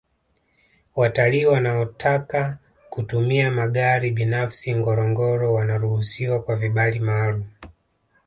watalii 0.95 1.45
wanaotaka 1.45 2.57
kitumia 2.95 3.51
magari 3.51 4.11
binafsi 4.11 4.75
ngorongoro 4.75 5.53
wanaruhusiwa 5.53 6.41
kwa 6.43 6.55
vibali 6.55 6.99
maalumu 6.99 7.45